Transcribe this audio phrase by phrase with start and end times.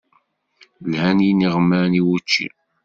[0.91, 2.47] Lhan yiniɣman i wučči.